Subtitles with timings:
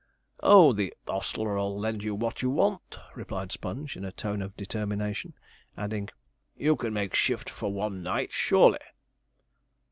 [0.41, 5.35] 'Oh, the ostler'll lend you what you want,' replied Sponge, in a tone of determination,
[5.77, 6.09] adding,
[6.57, 8.79] 'you can make shift for one night surely?'